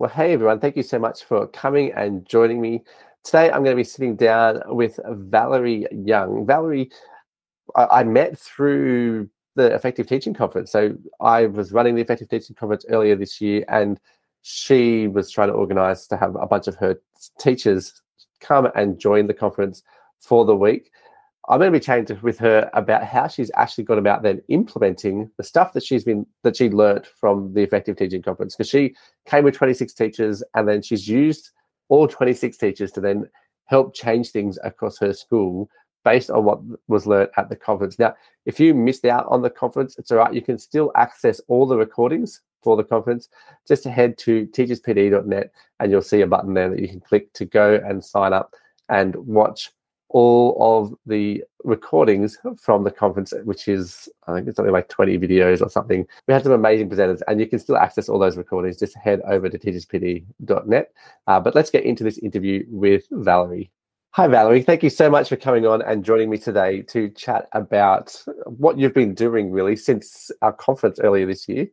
Well, 0.00 0.10
hey 0.10 0.32
everyone, 0.32 0.58
thank 0.58 0.76
you 0.76 0.82
so 0.82 0.98
much 0.98 1.22
for 1.22 1.46
coming 1.46 1.92
and 1.92 2.26
joining 2.26 2.60
me. 2.60 2.82
Today 3.22 3.46
I'm 3.48 3.62
going 3.62 3.76
to 3.76 3.80
be 3.80 3.84
sitting 3.84 4.16
down 4.16 4.60
with 4.66 4.98
Valerie 5.06 5.86
Young. 5.92 6.44
Valerie, 6.44 6.90
I, 7.76 8.00
I 8.00 8.02
met 8.02 8.36
through 8.36 9.30
the 9.54 9.72
Effective 9.72 10.08
Teaching 10.08 10.34
Conference. 10.34 10.72
So 10.72 10.96
I 11.20 11.46
was 11.46 11.70
running 11.70 11.94
the 11.94 12.02
Effective 12.02 12.28
Teaching 12.28 12.56
Conference 12.56 12.84
earlier 12.88 13.14
this 13.14 13.40
year, 13.40 13.64
and 13.68 14.00
she 14.42 15.06
was 15.06 15.30
trying 15.30 15.48
to 15.48 15.54
organize 15.54 16.08
to 16.08 16.16
have 16.16 16.34
a 16.34 16.46
bunch 16.46 16.66
of 16.66 16.74
her 16.74 16.96
teachers 17.38 18.02
come 18.40 18.66
and 18.74 18.98
join 18.98 19.28
the 19.28 19.32
conference 19.32 19.84
for 20.18 20.44
the 20.44 20.56
week. 20.56 20.90
I'm 21.48 21.58
going 21.58 21.72
to 21.72 21.78
be 21.78 21.84
chatting 21.84 22.18
with 22.22 22.38
her 22.38 22.70
about 22.72 23.04
how 23.04 23.28
she's 23.28 23.50
actually 23.54 23.84
gone 23.84 23.98
about 23.98 24.22
then 24.22 24.40
implementing 24.48 25.30
the 25.36 25.44
stuff 25.44 25.74
that 25.74 25.84
she's 25.84 26.04
been 26.04 26.26
that 26.42 26.56
she 26.56 26.70
learnt 26.70 27.06
from 27.06 27.52
the 27.52 27.62
effective 27.62 27.96
teaching 27.96 28.22
conference 28.22 28.56
because 28.56 28.70
she 28.70 28.94
came 29.26 29.44
with 29.44 29.54
26 29.54 29.92
teachers 29.92 30.42
and 30.54 30.66
then 30.66 30.80
she's 30.80 31.06
used 31.06 31.50
all 31.88 32.08
26 32.08 32.56
teachers 32.56 32.92
to 32.92 33.00
then 33.00 33.28
help 33.66 33.94
change 33.94 34.30
things 34.30 34.58
across 34.64 34.98
her 34.98 35.12
school 35.12 35.68
based 36.04 36.30
on 36.30 36.44
what 36.44 36.60
was 36.88 37.06
learnt 37.06 37.30
at 37.36 37.48
the 37.48 37.56
conference. 37.56 37.98
Now, 37.98 38.14
if 38.46 38.60
you 38.60 38.74
missed 38.74 39.04
out 39.04 39.26
on 39.28 39.42
the 39.42 39.50
conference, 39.50 39.98
it's 39.98 40.10
all 40.10 40.18
right. 40.18 40.34
You 40.34 40.42
can 40.42 40.58
still 40.58 40.92
access 40.96 41.40
all 41.48 41.66
the 41.66 41.76
recordings 41.76 42.40
for 42.62 42.76
the 42.76 42.84
conference. 42.84 43.28
Just 43.66 43.84
head 43.84 44.16
to 44.18 44.46
teacherspd.net 44.46 45.50
and 45.80 45.90
you'll 45.90 46.02
see 46.02 46.22
a 46.22 46.26
button 46.26 46.54
there 46.54 46.70
that 46.70 46.80
you 46.80 46.88
can 46.88 47.00
click 47.00 47.32
to 47.34 47.44
go 47.44 47.80
and 47.86 48.04
sign 48.04 48.32
up 48.32 48.54
and 48.88 49.14
watch 49.16 49.70
all 50.14 50.56
of 50.60 50.94
the 51.06 51.42
recordings 51.64 52.38
from 52.56 52.84
the 52.84 52.90
conference, 52.90 53.34
which 53.42 53.66
is, 53.66 54.08
I 54.28 54.34
think 54.34 54.46
it's 54.46 54.54
something 54.54 54.72
like 54.72 54.88
20 54.88 55.18
videos 55.18 55.60
or 55.60 55.68
something. 55.68 56.06
We 56.28 56.34
had 56.34 56.44
some 56.44 56.52
amazing 56.52 56.88
presenters, 56.88 57.20
and 57.26 57.40
you 57.40 57.48
can 57.48 57.58
still 57.58 57.76
access 57.76 58.08
all 58.08 58.20
those 58.20 58.36
recordings. 58.36 58.78
Just 58.78 58.96
head 58.96 59.20
over 59.26 59.48
to 59.48 59.58
teacherspd.net. 59.58 60.92
Uh, 61.26 61.40
but 61.40 61.56
let's 61.56 61.70
get 61.70 61.82
into 61.82 62.04
this 62.04 62.18
interview 62.18 62.64
with 62.68 63.06
Valerie. 63.10 63.72
Hi, 64.12 64.28
Valerie. 64.28 64.62
Thank 64.62 64.84
you 64.84 64.90
so 64.90 65.10
much 65.10 65.28
for 65.28 65.34
coming 65.34 65.66
on 65.66 65.82
and 65.82 66.04
joining 66.04 66.30
me 66.30 66.38
today 66.38 66.82
to 66.82 67.08
chat 67.10 67.48
about 67.50 68.16
what 68.44 68.78
you've 68.78 68.94
been 68.94 69.14
doing 69.14 69.50
really 69.50 69.74
since 69.74 70.30
our 70.42 70.52
conference 70.52 71.00
earlier 71.00 71.26
this 71.26 71.48
year. 71.48 71.66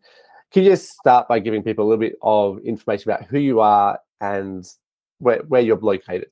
Can 0.51 0.63
you 0.63 0.71
just 0.71 0.89
start 0.89 1.27
by 1.27 1.37
giving 1.37 1.61
people 1.61 1.85
a 1.85 1.87
little 1.87 2.01
bit 2.01 2.17
of 2.23 2.57
information 2.65 3.11
about 3.11 3.25
who 3.25 3.37
you 3.37 3.59
are 3.59 3.99
and 4.19 4.67
where, 5.19 5.43
where 5.47 5.61
you're 5.61 5.77
located? 5.77 6.31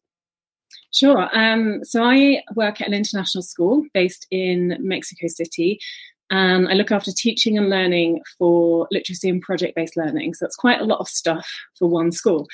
Sure. 0.91 1.29
Um, 1.37 1.83
so 1.83 2.03
I 2.03 2.43
work 2.55 2.81
at 2.81 2.87
an 2.87 2.93
international 2.93 3.43
school 3.43 3.85
based 3.93 4.27
in 4.31 4.77
Mexico 4.79 5.27
City. 5.27 5.79
And 6.31 6.67
I 6.67 6.73
look 6.73 6.91
after 6.91 7.11
teaching 7.11 7.57
and 7.57 7.69
learning 7.69 8.21
for 8.37 8.87
literacy 8.91 9.29
and 9.29 9.41
project 9.41 9.75
based 9.75 9.97
learning. 9.97 10.35
So 10.35 10.45
it's 10.45 10.55
quite 10.55 10.79
a 10.79 10.85
lot 10.85 10.99
of 10.99 11.07
stuff 11.07 11.49
for 11.77 11.87
one 11.87 12.11
school. 12.11 12.47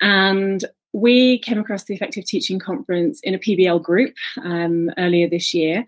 And 0.00 0.64
we 0.92 1.38
came 1.40 1.58
across 1.58 1.84
the 1.84 1.94
Effective 1.94 2.24
Teaching 2.24 2.58
Conference 2.58 3.20
in 3.22 3.34
a 3.34 3.38
PBL 3.38 3.82
group 3.82 4.14
um, 4.42 4.90
earlier 4.98 5.28
this 5.28 5.54
year. 5.54 5.84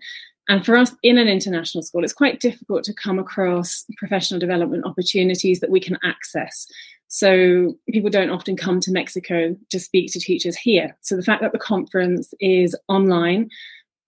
And 0.49 0.65
for 0.65 0.75
us 0.75 0.93
in 1.03 1.17
an 1.17 1.27
international 1.27 1.83
school, 1.83 2.03
it's 2.03 2.13
quite 2.13 2.41
difficult 2.41 2.83
to 2.85 2.93
come 2.93 3.17
across 3.17 3.85
professional 3.97 4.39
development 4.39 4.85
opportunities 4.85 5.61
that 5.61 5.69
we 5.69 5.79
can 5.79 5.97
access. 6.03 6.67
So 7.07 7.77
people 7.89 8.09
don't 8.09 8.31
often 8.31 8.57
come 8.57 8.79
to 8.81 8.91
Mexico 8.91 9.55
to 9.69 9.79
speak 9.79 10.11
to 10.11 10.19
teachers 10.19 10.57
here. 10.57 10.97
So 11.01 11.15
the 11.15 11.23
fact 11.23 11.41
that 11.43 11.51
the 11.51 11.59
conference 11.59 12.33
is 12.39 12.75
online, 12.87 13.49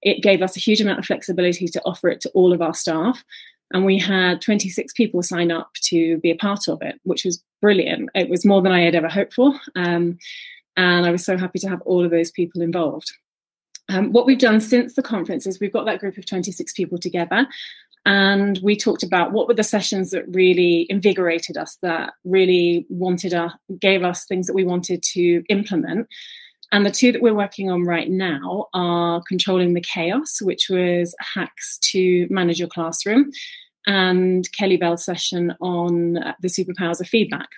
it 0.02 0.23
gave 0.23 0.42
us 0.42 0.58
a 0.58 0.59
huge 0.59 0.81
amount 0.81 1.00
of 1.00 1.05
flexibility 1.05 1.67
to 1.67 1.81
offer 1.86 2.09
it 2.09 2.19
to 2.22 2.30
all 2.31 2.52
of 2.52 2.61
our 2.61 2.73
staff. 2.73 3.23
And 3.72 3.86
we 3.86 3.97
had 3.97 4.42
26 4.42 4.94
people 4.94 5.23
sign 5.23 5.52
up 5.52 5.72
to 5.83 6.17
be 6.17 6.31
a 6.31 6.36
part 6.36 6.67
of 6.67 6.81
it, 6.81 6.99
which 7.03 7.25
was 7.25 7.44
brilliant. 7.61 8.09
It 8.14 8.30
was 8.30 8.45
more 8.45 8.61
than 8.61 8.72
I 8.72 8.81
had 8.81 8.95
ever 8.95 9.08
hoped 9.08 9.33
for. 9.33 9.53
Um, 9.75 10.17
and 10.77 11.05
I 11.05 11.11
was 11.11 11.23
so 11.23 11.38
happy 11.38 11.59
to 11.59 11.70
have 11.70 11.81
all 11.81 12.03
of 12.03 12.11
those 12.11 12.31
people 12.31 12.61
involved. 12.61 13.11
Um, 13.89 14.11
what 14.11 14.25
we've 14.25 14.39
done 14.39 14.59
since 14.61 14.95
the 14.95 15.03
conference 15.03 15.45
is 15.45 15.60
we've 15.60 15.73
got 15.73 15.86
that 15.86 15.99
group 15.99 16.17
of 16.17 16.26
26 16.26 16.73
people 16.73 16.98
together 16.98 17.48
and 18.05 18.60
we 18.61 18.76
talked 18.76 19.04
about 19.04 19.32
what 19.32 19.48
were 19.48 19.55
the 19.55 19.64
sessions 19.64 20.11
that 20.11 20.23
really 20.27 20.86
invigorated 20.89 21.58
us 21.58 21.77
that 21.82 22.14
really 22.23 22.86
wanted 22.89 23.33
us 23.33 23.52
gave 23.80 24.04
us 24.04 24.26
things 24.26 24.45
that 24.48 24.54
we 24.54 24.64
wanted 24.64 25.02
to 25.02 25.43
implement. 25.49 26.08
And 26.71 26.86
the 26.86 26.92
two 26.92 27.11
that 27.11 27.21
we're 27.21 27.33
working 27.33 27.71
on 27.71 27.83
right 27.83 28.10
now 28.10 28.67
are 28.73 29.23
controlling 29.27 29.73
the 29.73 29.82
chaos 29.82 30.39
which 30.42 30.67
was 30.70 31.15
hacks 31.20 31.80
to 31.92 32.27
manage 32.30 32.60
your 32.60 32.67
classroom 32.67 33.31
and 33.87 34.52
kelly 34.52 34.77
bell's 34.77 35.05
session 35.05 35.54
on 35.61 36.14
the 36.14 36.48
superpowers 36.48 36.99
of 36.99 37.08
feedback 37.08 37.49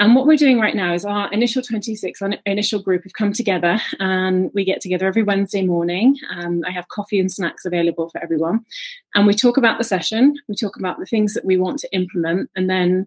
and 0.00 0.14
what 0.14 0.26
we're 0.26 0.36
doing 0.36 0.58
right 0.58 0.74
now 0.74 0.94
is 0.94 1.04
our 1.04 1.30
initial 1.30 1.60
26, 1.60 2.22
our 2.22 2.30
initial 2.46 2.82
group 2.82 3.04
have 3.04 3.12
come 3.12 3.34
together 3.34 3.78
and 3.98 4.50
we 4.54 4.64
get 4.64 4.80
together 4.80 5.06
every 5.06 5.22
Wednesday 5.22 5.62
morning. 5.62 6.16
Um, 6.34 6.64
I 6.66 6.70
have 6.70 6.88
coffee 6.88 7.20
and 7.20 7.30
snacks 7.30 7.66
available 7.66 8.08
for 8.08 8.18
everyone. 8.22 8.64
And 9.14 9.26
we 9.26 9.34
talk 9.34 9.58
about 9.58 9.76
the 9.76 9.84
session, 9.84 10.36
we 10.48 10.54
talk 10.54 10.78
about 10.78 10.98
the 10.98 11.04
things 11.04 11.34
that 11.34 11.44
we 11.44 11.58
want 11.58 11.80
to 11.80 11.94
implement. 11.94 12.48
And 12.56 12.70
then 12.70 13.06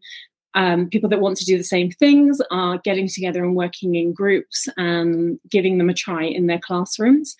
um, 0.54 0.88
people 0.88 1.09
that 1.09 1.20
want 1.20 1.36
to 1.38 1.46
do 1.46 1.58
the 1.58 1.64
same 1.64 1.90
things 1.90 2.40
are 2.52 2.78
getting 2.78 3.08
together 3.08 3.44
and 3.44 3.56
working 3.56 3.96
in 3.96 4.14
groups 4.14 4.70
and 4.78 5.40
giving 5.50 5.80
them 5.80 5.90
a 5.90 5.96
try 5.96 6.24
in 6.24 6.46
their 6.46 6.60
classrooms. 6.60 7.36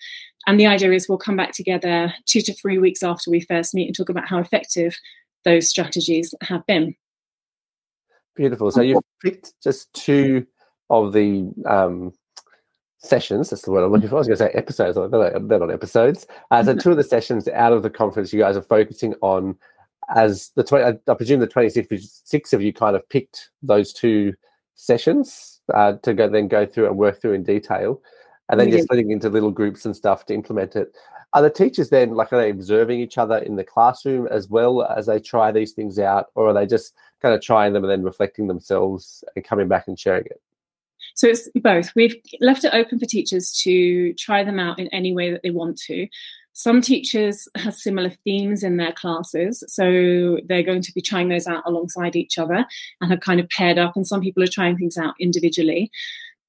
And 0.48 0.58
the 0.58 0.66
idea 0.66 0.90
is 0.90 1.08
we'll 1.08 1.16
come 1.16 1.36
back 1.36 1.52
together 1.52 2.12
two 2.26 2.40
to 2.40 2.52
three 2.54 2.78
weeks 2.78 3.04
after 3.04 3.30
we 3.30 3.40
first 3.40 3.72
meet 3.72 3.86
and 3.86 3.96
talk 3.96 4.08
about 4.08 4.26
how 4.26 4.38
effective 4.38 4.98
those 5.44 5.68
strategies 5.68 6.34
have 6.42 6.66
been. 6.66 6.96
Beautiful. 8.36 8.70
So 8.70 8.80
you've 8.80 9.02
picked 9.22 9.52
just 9.62 9.92
two 9.94 10.46
of 10.90 11.12
the 11.12 11.50
um, 11.66 12.12
sessions. 12.98 13.50
That's 13.50 13.62
the 13.62 13.70
word 13.70 13.84
I'm 13.84 13.92
looking 13.92 14.08
for. 14.08 14.16
I 14.16 14.18
was 14.18 14.26
going 14.26 14.38
to 14.38 14.44
say 14.44 14.50
episodes. 14.50 14.96
They're 14.96 15.08
not, 15.08 15.48
they're 15.48 15.58
not 15.58 15.70
episodes. 15.70 16.26
Uh, 16.50 16.64
so 16.64 16.74
two 16.74 16.90
of 16.90 16.96
the 16.96 17.04
sessions 17.04 17.46
out 17.48 17.72
of 17.72 17.82
the 17.82 17.90
conference 17.90 18.32
you 18.32 18.40
guys 18.40 18.56
are 18.56 18.62
focusing 18.62 19.14
on 19.20 19.56
as 20.14 20.50
the 20.56 20.64
20, 20.64 20.98
I 21.08 21.14
presume 21.14 21.40
the 21.40 21.46
26 21.46 22.52
of 22.52 22.60
you 22.60 22.72
kind 22.72 22.94
of 22.94 23.08
picked 23.08 23.50
those 23.62 23.92
two 23.92 24.34
sessions 24.74 25.60
uh, 25.72 25.94
to 26.02 26.12
go 26.12 26.28
then 26.28 26.48
go 26.48 26.66
through 26.66 26.86
and 26.86 26.96
work 26.96 27.20
through 27.20 27.32
in 27.32 27.42
detail 27.42 28.02
and 28.48 28.60
then 28.60 28.68
yeah. 28.68 28.76
you're 28.76 28.84
splitting 28.84 29.10
into 29.10 29.28
little 29.28 29.50
groups 29.50 29.86
and 29.86 29.96
stuff 29.96 30.26
to 30.26 30.34
implement 30.34 30.76
it. 30.76 30.94
Are 31.32 31.42
the 31.42 31.50
teachers 31.50 31.90
then 31.90 32.14
like 32.14 32.32
are 32.32 32.40
they 32.40 32.50
observing 32.50 33.00
each 33.00 33.18
other 33.18 33.38
in 33.38 33.56
the 33.56 33.64
classroom 33.64 34.28
as 34.30 34.48
well 34.48 34.82
as 34.82 35.06
they 35.06 35.18
try 35.18 35.50
these 35.50 35.72
things 35.72 35.98
out, 35.98 36.26
or 36.34 36.48
are 36.48 36.54
they 36.54 36.66
just 36.66 36.94
kind 37.22 37.34
of 37.34 37.40
trying 37.40 37.72
them 37.72 37.84
and 37.84 37.90
then 37.90 38.02
reflecting 38.02 38.46
themselves 38.46 39.24
and 39.34 39.44
coming 39.44 39.68
back 39.68 39.88
and 39.88 39.98
sharing 39.98 40.26
it? 40.26 40.40
So 41.14 41.28
it's 41.28 41.48
both. 41.54 41.94
We've 41.94 42.16
left 42.40 42.64
it 42.64 42.74
open 42.74 42.98
for 42.98 43.06
teachers 43.06 43.52
to 43.62 44.14
try 44.14 44.42
them 44.42 44.58
out 44.58 44.78
in 44.78 44.88
any 44.88 45.14
way 45.14 45.30
that 45.30 45.42
they 45.42 45.50
want 45.50 45.78
to. 45.82 46.08
Some 46.56 46.80
teachers 46.80 47.48
have 47.56 47.74
similar 47.74 48.10
themes 48.10 48.62
in 48.62 48.76
their 48.76 48.92
classes, 48.92 49.64
so 49.66 50.38
they're 50.46 50.62
going 50.62 50.82
to 50.82 50.92
be 50.92 51.02
trying 51.02 51.28
those 51.28 51.48
out 51.48 51.64
alongside 51.66 52.14
each 52.14 52.38
other 52.38 52.64
and 53.00 53.10
have 53.10 53.20
kind 53.20 53.40
of 53.40 53.48
paired 53.48 53.76
up, 53.76 53.96
and 53.96 54.06
some 54.06 54.20
people 54.20 54.42
are 54.42 54.48
trying 54.48 54.76
things 54.76 54.96
out 54.96 55.14
individually. 55.18 55.90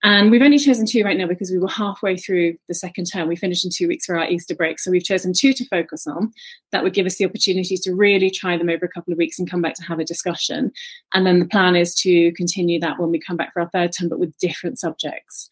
And 0.05 0.29
we've 0.29 0.43
only 0.43 0.59
chosen 0.59 0.85
two 0.85 1.03
right 1.03 1.17
now 1.17 1.25
because 1.25 1.49
we 1.49 1.57
were 1.57 1.67
halfway 1.67 2.15
through 2.15 2.59
the 2.67 2.75
second 2.75 3.05
term. 3.05 3.27
We 3.27 3.35
finished 3.35 3.65
in 3.65 3.71
two 3.71 3.87
weeks 3.87 4.05
for 4.05 4.15
our 4.15 4.29
Easter 4.29 4.53
break. 4.53 4.77
So 4.77 4.91
we've 4.91 5.03
chosen 5.03 5.33
two 5.33 5.51
to 5.53 5.65
focus 5.65 6.05
on. 6.05 6.31
That 6.71 6.83
would 6.83 6.93
give 6.93 7.07
us 7.07 7.17
the 7.17 7.25
opportunity 7.25 7.75
to 7.75 7.95
really 7.95 8.29
try 8.29 8.55
them 8.55 8.69
over 8.69 8.85
a 8.85 8.89
couple 8.89 9.11
of 9.11 9.17
weeks 9.17 9.39
and 9.39 9.49
come 9.49 9.63
back 9.63 9.73
to 9.73 9.83
have 9.83 9.97
a 9.97 10.05
discussion. 10.05 10.71
And 11.15 11.25
then 11.25 11.39
the 11.39 11.47
plan 11.47 11.75
is 11.75 11.95
to 11.95 12.31
continue 12.33 12.79
that 12.81 12.99
when 12.99 13.09
we 13.09 13.19
come 13.19 13.35
back 13.35 13.51
for 13.51 13.63
our 13.63 13.69
third 13.69 13.93
term, 13.93 14.09
but 14.09 14.19
with 14.19 14.37
different 14.37 14.77
subjects. 14.77 15.49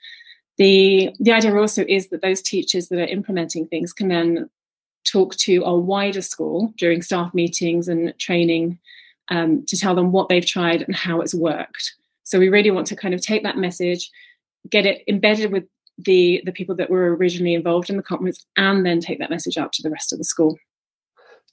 The, 0.60 1.10
the 1.20 1.32
idea 1.32 1.56
also 1.56 1.84
is 1.90 2.10
that 2.10 2.22
those 2.22 2.44
teachers 2.44 2.90
that 2.90 3.00
are 3.00 3.08
implementing 3.08 3.66
things 3.66 3.92
can 3.92 4.10
then 4.10 4.52
talk 5.04 5.36
to 5.38 5.66
our 5.66 5.80
wider 5.80 6.22
school 6.22 6.72
during 6.78 7.02
staff 7.02 7.34
meetings 7.34 7.88
and 7.88 8.14
training 8.20 8.78
um, 9.30 9.66
to 9.66 9.76
tell 9.76 9.96
them 9.96 10.12
what 10.12 10.30
they've 10.30 10.46
tried 10.46 10.84
and 10.84 10.96
how 10.96 11.22
it's 11.22 11.34
worked. 11.34 11.96
So 12.22 12.38
we 12.38 12.50
really 12.50 12.70
want 12.70 12.86
to 12.88 12.96
kind 12.96 13.16
of 13.16 13.22
take 13.22 13.42
that 13.42 13.58
message 13.58 14.12
get 14.70 14.86
it 14.86 15.04
embedded 15.08 15.52
with 15.52 15.66
the 15.98 16.42
the 16.46 16.52
people 16.52 16.76
that 16.76 16.90
were 16.90 17.16
originally 17.16 17.54
involved 17.54 17.90
in 17.90 17.98
the 17.98 18.04
conference 18.04 18.46
and 18.58 18.86
then 18.86 19.00
take 19.00 19.20
that 19.20 19.30
message 19.30 19.58
out 19.58 19.72
to 19.74 19.84
the 19.84 19.92
rest 19.92 20.12
of 20.12 20.18
the 20.18 20.24
school 20.24 20.58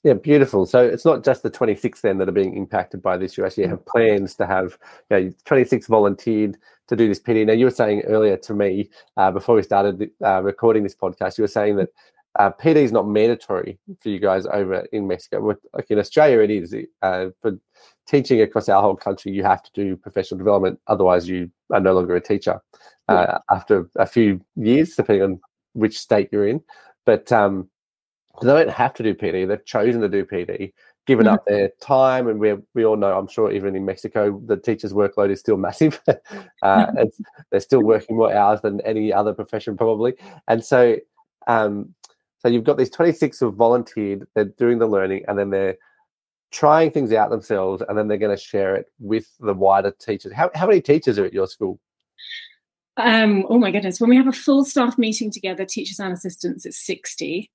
yeah 0.03 0.13
beautiful 0.13 0.65
so 0.65 0.83
it's 0.83 1.05
not 1.05 1.23
just 1.23 1.43
the 1.43 1.49
26 1.49 2.01
then 2.01 2.17
that 2.17 2.27
are 2.27 2.33
being 2.33 2.55
impacted 2.55 3.01
by 3.01 3.17
this 3.17 3.37
you 3.37 3.45
actually 3.45 3.67
have 3.67 3.85
plans 3.85 4.33
to 4.35 4.47
have 4.47 4.77
you 5.11 5.19
know, 5.19 5.31
26 5.45 5.85
volunteered 5.87 6.57
to 6.87 6.95
do 6.95 7.07
this 7.07 7.19
pd 7.19 7.45
now 7.45 7.53
you 7.53 7.65
were 7.65 7.71
saying 7.71 8.01
earlier 8.01 8.35
to 8.35 8.53
me 8.53 8.89
uh, 9.17 9.29
before 9.29 9.55
we 9.55 9.61
started 9.61 10.09
uh, 10.25 10.41
recording 10.41 10.81
this 10.81 10.95
podcast 10.95 11.37
you 11.37 11.43
were 11.43 11.47
saying 11.47 11.75
that 11.75 11.89
uh, 12.39 12.49
PD 12.49 12.77
is 12.77 12.91
not 12.91 13.07
mandatory 13.07 13.77
for 13.99 14.09
you 14.09 14.19
guys 14.19 14.45
over 14.45 14.85
in 14.93 15.07
Mexico. 15.07 15.55
Like 15.73 15.91
in 15.91 15.99
Australia, 15.99 16.39
it 16.39 16.49
is. 16.49 16.73
Uh, 17.01 17.27
for 17.41 17.59
teaching 18.11 18.41
across 18.41 18.67
our 18.67 18.81
whole 18.81 18.95
country, 18.95 19.31
you 19.31 19.41
have 19.41 19.63
to 19.63 19.71
do 19.73 19.95
professional 19.95 20.37
development. 20.37 20.79
Otherwise, 20.87 21.29
you 21.29 21.49
are 21.71 21.79
no 21.79 21.93
longer 21.93 22.15
a 22.15 22.21
teacher 22.21 22.61
uh, 23.07 23.39
after 23.49 23.89
a 23.95 24.05
few 24.05 24.41
years, 24.57 24.95
depending 24.95 25.23
on 25.23 25.41
which 25.73 25.97
state 25.97 26.27
you're 26.31 26.47
in. 26.47 26.61
But 27.05 27.31
um, 27.31 27.69
they 28.41 28.47
don't 28.47 28.69
have 28.69 28.93
to 28.95 29.03
do 29.03 29.15
PD. 29.15 29.47
They've 29.47 29.65
chosen 29.65 30.01
to 30.01 30.09
do 30.09 30.25
PD. 30.25 30.73
given 31.07 31.25
mm-hmm. 31.25 31.35
up 31.35 31.45
their 31.45 31.69
time, 31.79 32.27
and 32.27 32.37
we 32.37 32.53
we 32.75 32.85
all 32.85 32.97
know, 32.97 33.17
I'm 33.17 33.29
sure, 33.29 33.49
even 33.49 33.77
in 33.77 33.85
Mexico, 33.85 34.41
the 34.45 34.57
teachers' 34.57 34.93
workload 34.93 35.31
is 35.31 35.39
still 35.39 35.57
massive. 35.57 36.01
uh, 36.61 36.87
they're 37.49 37.61
still 37.61 37.81
working 37.81 38.17
more 38.17 38.33
hours 38.33 38.59
than 38.61 38.81
any 38.81 39.13
other 39.13 39.33
profession, 39.33 39.77
probably, 39.77 40.13
and 40.47 40.63
so. 40.63 40.97
Um, 41.47 41.95
so 42.39 42.47
you've 42.47 42.63
got 42.63 42.79
these 42.79 42.89
26 42.89 43.39
who 43.39 43.45
have 43.47 43.55
volunteered, 43.55 44.27
they're 44.33 44.45
doing 44.45 44.79
the 44.79 44.87
learning, 44.87 45.25
and 45.27 45.37
then 45.37 45.51
they're 45.51 45.77
trying 46.51 46.91
things 46.91 47.13
out 47.13 47.29
themselves, 47.29 47.81
and 47.87 47.97
then 47.97 48.07
they're 48.07 48.17
going 48.17 48.35
to 48.35 48.41
share 48.41 48.75
it 48.75 48.87
with 48.99 49.27
the 49.39 49.53
wider 49.53 49.91
teachers. 49.91 50.33
How, 50.33 50.51
how 50.53 50.67
many 50.67 50.81
teachers 50.81 51.17
are 51.17 51.25
at 51.25 51.33
your 51.33 51.47
school? 51.47 51.79
Um, 52.97 53.45
oh 53.49 53.57
my 53.57 53.71
goodness. 53.71 53.99
When 53.99 54.09
we 54.09 54.17
have 54.17 54.27
a 54.27 54.33
full 54.33 54.65
staff 54.65 54.97
meeting 54.97 55.31
together, 55.31 55.65
teachers 55.65 55.99
and 55.99 56.13
assistants, 56.13 56.65
it's 56.65 56.85
60. 56.85 57.49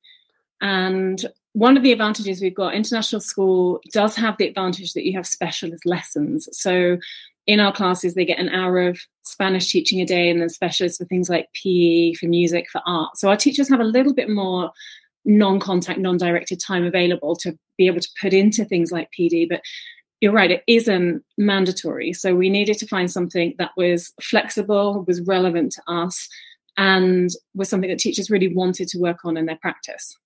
And 0.60 1.25
one 1.52 1.76
of 1.76 1.82
the 1.82 1.93
advantages 1.93 2.40
we've 2.40 2.54
got, 2.54 2.75
international 2.75 3.20
school 3.20 3.81
does 3.93 4.16
have 4.16 4.37
the 4.38 4.48
advantage 4.48 4.94
that 4.94 5.04
you 5.04 5.12
have 5.12 5.26
specialist 5.26 5.84
lessons. 5.84 6.49
So 6.52 6.99
in 7.46 7.60
our 7.60 7.72
classes, 7.72 8.14
they 8.14 8.25
get 8.25 8.38
an 8.38 8.49
hour 8.49 8.81
of 8.88 8.99
Spanish 9.22 9.70
teaching 9.70 10.00
a 10.00 10.06
day 10.06 10.31
and 10.31 10.40
then 10.40 10.49
specialists 10.49 10.99
for 10.99 11.04
things 11.04 11.28
like 11.28 11.49
PE, 11.62 12.14
for 12.14 12.26
music, 12.26 12.69
for 12.70 12.81
art. 12.87 13.16
So 13.16 13.28
our 13.28 13.37
teachers 13.37 13.69
have 13.69 13.81
a 13.81 13.84
little 13.84 14.14
bit 14.14 14.28
more 14.31 14.72
non 15.26 15.61
contact, 15.61 15.99
non 15.99 16.17
directed 16.17 16.61
time 16.61 16.84
available 16.84 17.37
to 17.37 17.58
be 17.76 17.87
able 17.87 18.00
to 18.00 18.08
put 18.20 18.32
into 18.32 18.64
things 18.64 18.90
like 18.90 19.11
PD. 19.19 19.46
But 19.49 19.61
you're 20.20 20.32
right, 20.32 20.50
it 20.50 20.62
isn't 20.67 21.23
mandatory. 21.37 22.12
So 22.14 22.34
we 22.34 22.49
needed 22.49 22.78
to 22.78 22.87
find 22.87 23.11
something 23.11 23.55
that 23.58 23.73
was 23.76 24.14
flexible, 24.23 25.05
was 25.06 25.20
relevant 25.20 25.73
to 25.73 25.82
us, 25.87 26.28
and 26.78 27.31
was 27.55 27.69
something 27.69 27.90
that 27.90 27.99
teachers 27.99 28.31
really 28.31 28.55
wanted 28.55 28.88
to 28.88 28.99
work 28.99 29.25
on 29.25 29.37
in 29.37 29.46
their 29.46 29.58
practice. 29.61 30.17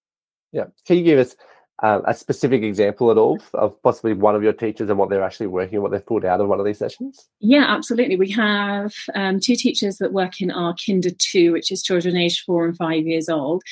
Yeah. 0.53 0.67
Can 0.87 0.99
you 0.99 1.05
give 1.05 1.19
us 1.19 1.35
uh, 1.83 2.03
a 2.05 2.15
specific 2.15 2.63
example 2.63 3.11
at 3.11 3.17
all 3.17 3.41
of 3.55 3.81
possibly 3.83 4.13
one 4.13 4.35
of 4.35 4.43
your 4.43 4.53
teachers 4.53 4.91
and 4.91 4.99
what 4.99 5.09
they're 5.09 5.23
actually 5.23 5.47
working 5.47 5.79
on, 5.79 5.83
what 5.83 5.93
they've 5.93 6.05
pulled 6.05 6.25
out 6.25 6.41
of 6.41 6.49
one 6.49 6.61
of 6.61 6.67
these 6.67 6.79
sessions? 6.79 7.29
Yeah, 7.41 7.65
absolutely. 7.69 8.17
We 8.17 8.31
have 8.33 8.93
um, 9.15 9.41
two 9.41 9.57
teachers 9.57 9.97
that 9.99 10.13
work 10.13 10.41
in 10.41 10.51
our 10.51 10.75
Kinder 10.75 11.11
2, 11.11 11.53
which 11.53 11.71
is 11.71 11.83
children 11.83 12.17
aged 12.17 12.45
four 12.45 12.67
and 12.67 12.77
five 12.77 13.07
years 13.07 13.29
old. 13.29 13.63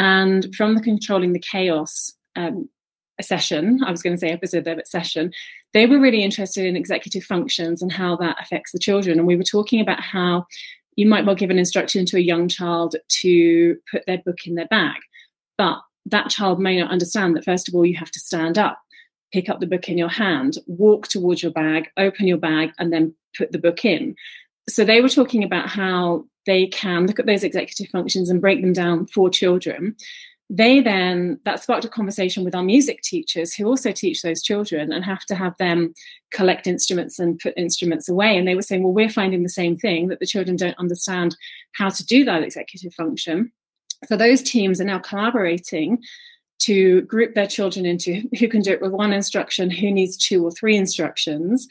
And 0.00 0.52
from 0.54 0.74
the 0.74 0.80
Controlling 0.80 1.34
the 1.34 1.38
Chaos 1.38 2.14
um, 2.34 2.70
session, 3.20 3.84
I 3.84 3.90
was 3.90 4.02
going 4.02 4.16
to 4.16 4.18
say 4.18 4.30
episode 4.30 4.64
there, 4.64 4.74
but 4.74 4.88
session, 4.88 5.30
they 5.74 5.84
were 5.84 6.00
really 6.00 6.24
interested 6.24 6.64
in 6.64 6.74
executive 6.74 7.22
functions 7.22 7.82
and 7.82 7.92
how 7.92 8.16
that 8.16 8.38
affects 8.40 8.72
the 8.72 8.78
children. 8.78 9.18
And 9.18 9.26
we 9.26 9.36
were 9.36 9.42
talking 9.42 9.78
about 9.78 10.00
how 10.00 10.46
you 10.96 11.06
might 11.06 11.26
well 11.26 11.34
give 11.34 11.50
an 11.50 11.58
instruction 11.58 12.06
to 12.06 12.16
a 12.16 12.20
young 12.20 12.48
child 12.48 12.96
to 13.20 13.76
put 13.90 14.06
their 14.06 14.22
book 14.24 14.46
in 14.46 14.54
their 14.54 14.68
bag, 14.68 14.96
but 15.58 15.78
that 16.06 16.30
child 16.30 16.58
may 16.58 16.80
not 16.80 16.90
understand 16.90 17.36
that, 17.36 17.44
first 17.44 17.68
of 17.68 17.74
all, 17.74 17.84
you 17.84 17.98
have 17.98 18.10
to 18.10 18.20
stand 18.20 18.56
up, 18.56 18.80
pick 19.34 19.50
up 19.50 19.60
the 19.60 19.66
book 19.66 19.86
in 19.90 19.98
your 19.98 20.08
hand, 20.08 20.56
walk 20.66 21.08
towards 21.08 21.42
your 21.42 21.52
bag, 21.52 21.90
open 21.98 22.26
your 22.26 22.38
bag, 22.38 22.70
and 22.78 22.90
then 22.90 23.14
put 23.36 23.52
the 23.52 23.58
book 23.58 23.84
in. 23.84 24.16
So 24.66 24.82
they 24.82 25.02
were 25.02 25.10
talking 25.10 25.44
about 25.44 25.68
how 25.68 26.24
they 26.46 26.66
can 26.66 27.06
look 27.06 27.18
at 27.18 27.26
those 27.26 27.44
executive 27.44 27.88
functions 27.88 28.30
and 28.30 28.40
break 28.40 28.60
them 28.60 28.72
down 28.72 29.06
for 29.06 29.30
children. 29.30 29.94
They 30.48 30.80
then 30.80 31.38
that 31.44 31.62
sparked 31.62 31.84
a 31.84 31.88
conversation 31.88 32.44
with 32.44 32.56
our 32.56 32.62
music 32.62 33.02
teachers 33.02 33.54
who 33.54 33.66
also 33.66 33.92
teach 33.92 34.22
those 34.22 34.42
children 34.42 34.92
and 34.92 35.04
have 35.04 35.24
to 35.26 35.36
have 35.36 35.56
them 35.58 35.94
collect 36.32 36.66
instruments 36.66 37.20
and 37.20 37.38
put 37.38 37.54
instruments 37.56 38.08
away. 38.08 38.36
And 38.36 38.48
they 38.48 38.56
were 38.56 38.62
saying 38.62 38.82
well 38.82 38.92
we're 38.92 39.08
finding 39.08 39.44
the 39.44 39.48
same 39.48 39.76
thing 39.76 40.08
that 40.08 40.18
the 40.18 40.26
children 40.26 40.56
don't 40.56 40.78
understand 40.78 41.36
how 41.72 41.88
to 41.88 42.04
do 42.04 42.24
that 42.24 42.42
executive 42.42 42.92
function. 42.94 43.52
So 44.06 44.16
those 44.16 44.42
teams 44.42 44.80
are 44.80 44.84
now 44.84 44.98
collaborating 44.98 46.02
to 46.60 47.02
group 47.02 47.34
their 47.34 47.46
children 47.46 47.86
into 47.86 48.22
who 48.38 48.48
can 48.48 48.60
do 48.60 48.72
it 48.72 48.82
with 48.82 48.92
one 48.92 49.12
instruction 49.12 49.70
who 49.70 49.90
needs 49.90 50.16
two 50.16 50.44
or 50.44 50.50
three 50.50 50.76
instructions 50.76 51.68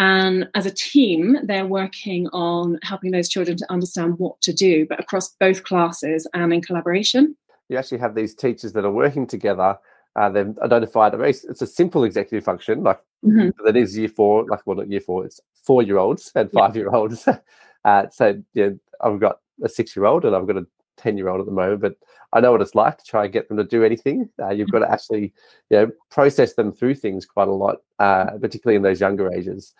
and 0.00 0.48
as 0.56 0.66
a 0.66 0.72
team, 0.72 1.36
they're 1.44 1.66
working 1.66 2.26
on 2.32 2.80
helping 2.82 3.12
those 3.12 3.28
children 3.28 3.56
to 3.58 3.66
understand 3.70 4.18
what 4.18 4.40
to 4.40 4.52
do, 4.52 4.86
but 4.88 4.98
across 4.98 5.28
both 5.38 5.62
classes 5.62 6.26
and 6.34 6.52
in 6.52 6.60
collaboration 6.60 7.36
you 7.70 7.78
actually 7.78 7.98
have 7.98 8.14
these 8.14 8.34
teachers 8.34 8.72
that 8.74 8.84
are 8.84 8.92
working 8.92 9.26
together. 9.26 9.78
Uh, 10.16 10.28
they've 10.28 10.58
identified 10.58 11.14
a 11.14 11.16
very, 11.16 11.30
it's 11.30 11.62
a 11.62 11.66
simple 11.66 12.02
executive 12.02 12.44
function, 12.44 12.82
like 12.82 13.00
mm-hmm. 13.24 13.50
that 13.64 13.76
is 13.76 13.96
year 13.96 14.08
four, 14.08 14.44
like 14.46 14.66
well, 14.66 14.76
not 14.76 14.90
year 14.90 15.00
four, 15.00 15.24
it's 15.24 15.40
four 15.54 15.80
year 15.82 15.96
olds 15.96 16.32
and 16.34 16.50
five 16.50 16.74
year 16.74 16.90
olds. 16.90 17.28
uh, 17.84 18.06
so 18.10 18.42
yeah, 18.52 18.70
I've 19.00 19.20
got 19.20 19.38
a 19.62 19.68
six 19.68 19.94
year 19.94 20.04
old 20.04 20.24
and 20.24 20.34
I've 20.34 20.48
got 20.48 20.56
a 20.56 20.66
10 21.00 21.16
year 21.16 21.28
old 21.28 21.40
at 21.40 21.46
the 21.46 21.52
moment, 21.52 21.80
but 21.80 21.94
I 22.32 22.40
know 22.40 22.52
what 22.52 22.60
it's 22.60 22.74
like 22.74 22.98
to 22.98 23.04
try 23.04 23.24
and 23.24 23.32
get 23.32 23.48
them 23.48 23.56
to 23.56 23.64
do 23.64 23.82
anything. 23.82 24.28
Uh, 24.40 24.50
you've 24.50 24.70
got 24.70 24.80
to 24.80 24.90
actually, 24.90 25.32
you 25.70 25.76
know, 25.76 25.90
process 26.10 26.54
them 26.54 26.72
through 26.72 26.94
things 26.94 27.26
quite 27.26 27.48
a 27.48 27.52
lot, 27.52 27.78
uh, 27.98 28.26
particularly 28.40 28.76
in 28.76 28.82
those 28.82 29.00
younger 29.00 29.32
ages. 29.32 29.74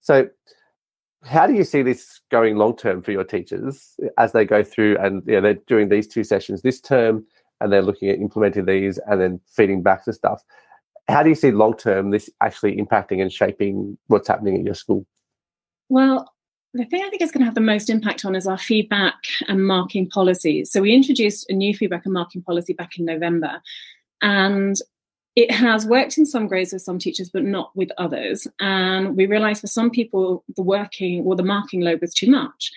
So, 0.00 0.28
how 1.24 1.46
do 1.46 1.54
you 1.54 1.64
see 1.64 1.82
this 1.82 2.20
going 2.30 2.56
long 2.56 2.76
term 2.76 3.02
for 3.02 3.10
your 3.10 3.24
teachers 3.24 3.98
as 4.16 4.32
they 4.32 4.44
go 4.44 4.62
through 4.62 4.96
and 4.98 5.22
you 5.26 5.34
know, 5.34 5.40
they're 5.40 5.54
doing 5.66 5.88
these 5.88 6.06
two 6.06 6.22
sessions 6.22 6.62
this 6.62 6.80
term 6.80 7.26
and 7.60 7.72
they're 7.72 7.82
looking 7.82 8.08
at 8.08 8.20
implementing 8.20 8.66
these 8.66 8.98
and 9.06 9.20
then 9.20 9.40
feeding 9.48 9.82
back 9.82 10.04
to 10.04 10.12
stuff. 10.12 10.42
How 11.08 11.22
do 11.22 11.28
you 11.28 11.34
see 11.34 11.50
long 11.50 11.76
term 11.76 12.10
this 12.10 12.30
actually 12.40 12.76
impacting 12.76 13.20
and 13.20 13.32
shaping 13.32 13.98
what's 14.06 14.28
happening 14.28 14.56
at 14.56 14.64
your 14.64 14.74
school? 14.74 15.06
Well, 15.88 16.32
the 16.76 16.84
thing 16.84 17.02
I 17.04 17.10
think 17.10 17.22
is 17.22 17.30
going 17.30 17.40
to 17.40 17.46
have 17.46 17.54
the 17.54 17.60
most 17.60 17.90
impact 17.90 18.24
on 18.24 18.36
is 18.36 18.46
our 18.46 18.58
feedback 18.58 19.16
and 19.48 19.66
marking 19.66 20.08
policies. 20.08 20.70
So 20.70 20.82
we 20.82 20.94
introduced 20.94 21.48
a 21.50 21.54
new 21.54 21.74
feedback 21.74 22.04
and 22.04 22.14
marking 22.14 22.42
policy 22.42 22.72
back 22.72 22.98
in 22.98 23.04
November, 23.04 23.60
and 24.22 24.76
it 25.36 25.50
has 25.50 25.86
worked 25.86 26.16
in 26.16 26.24
some 26.24 26.46
grades 26.46 26.72
with 26.72 26.82
some 26.82 26.98
teachers, 26.98 27.28
but 27.28 27.44
not 27.44 27.70
with 27.76 27.90
others. 27.98 28.46
And 28.58 29.16
we 29.16 29.26
realised 29.26 29.60
for 29.60 29.66
some 29.66 29.90
people, 29.90 30.44
the 30.56 30.62
working 30.62 31.24
or 31.24 31.36
the 31.36 31.42
marking 31.42 31.82
load 31.82 32.00
was 32.00 32.14
too 32.14 32.30
much. 32.30 32.72